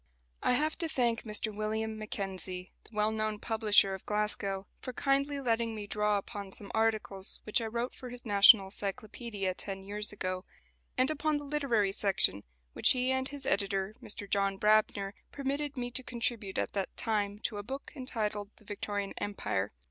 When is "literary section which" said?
11.43-12.93